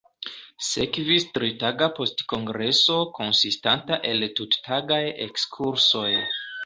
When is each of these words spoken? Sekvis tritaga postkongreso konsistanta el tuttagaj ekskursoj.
Sekvis 0.67 1.25
tritaga 1.35 1.89
postkongreso 1.99 2.97
konsistanta 3.19 4.01
el 4.13 4.29
tuttagaj 4.41 5.03
ekskursoj. 5.27 6.09